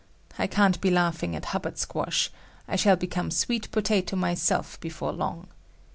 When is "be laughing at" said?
0.81-1.45